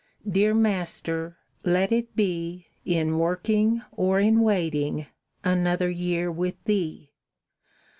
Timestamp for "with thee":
6.31-7.11